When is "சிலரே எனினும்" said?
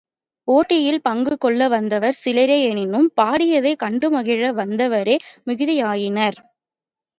2.21-3.07